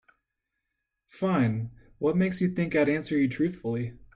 [1.09, 1.69] Fine,
[1.99, 3.93] what makes you think I'd answer you truthfully?